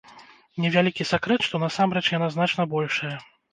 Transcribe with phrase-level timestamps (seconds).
[0.63, 3.15] Невялікі сакрэт, што насамрэч яна значна большая.